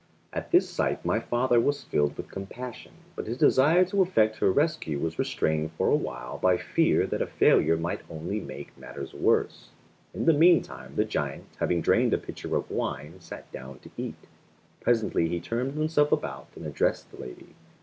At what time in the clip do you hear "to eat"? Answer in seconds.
13.83-14.25